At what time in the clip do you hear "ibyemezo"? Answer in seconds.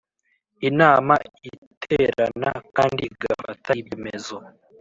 3.81-4.35